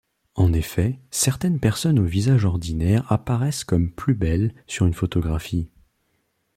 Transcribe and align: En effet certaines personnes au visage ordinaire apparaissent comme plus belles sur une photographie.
En 0.33 0.51
effet 0.51 0.97
certaines 1.11 1.59
personnes 1.59 1.99
au 1.99 2.05
visage 2.05 2.45
ordinaire 2.45 3.05
apparaissent 3.11 3.63
comme 3.63 3.91
plus 3.91 4.15
belles 4.15 4.55
sur 4.65 4.87
une 4.87 4.95
photographie. 4.95 5.69